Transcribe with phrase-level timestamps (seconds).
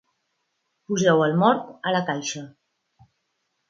[0.87, 2.47] Poseu el mort a la caixa.